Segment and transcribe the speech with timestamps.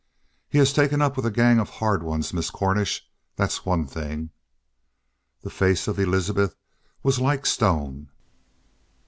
[0.49, 3.07] "He's taken up with a gang of hard ones, Miss Cornish.
[3.35, 4.31] That's one thing."
[5.43, 6.55] The face of Elizabeth
[7.03, 8.09] was like stone.